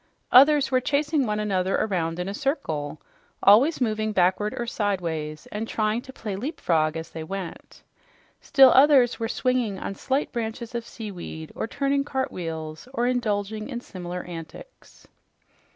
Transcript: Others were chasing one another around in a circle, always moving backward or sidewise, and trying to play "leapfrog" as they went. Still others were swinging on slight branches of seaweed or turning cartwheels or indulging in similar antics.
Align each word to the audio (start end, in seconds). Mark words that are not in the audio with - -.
Others 0.31 0.71
were 0.71 0.81
chasing 0.81 1.27
one 1.27 1.39
another 1.39 1.75
around 1.75 2.17
in 2.17 2.27
a 2.27 2.33
circle, 2.33 2.99
always 3.43 3.79
moving 3.79 4.13
backward 4.13 4.55
or 4.57 4.65
sidewise, 4.65 5.47
and 5.51 5.67
trying 5.67 6.01
to 6.01 6.11
play 6.11 6.35
"leapfrog" 6.35 6.97
as 6.97 7.11
they 7.11 7.23
went. 7.23 7.83
Still 8.41 8.71
others 8.71 9.19
were 9.19 9.27
swinging 9.29 9.77
on 9.77 9.93
slight 9.93 10.31
branches 10.31 10.73
of 10.73 10.87
seaweed 10.87 11.51
or 11.53 11.67
turning 11.67 12.03
cartwheels 12.03 12.87
or 12.95 13.05
indulging 13.05 13.69
in 13.69 13.79
similar 13.79 14.23
antics. 14.23 15.07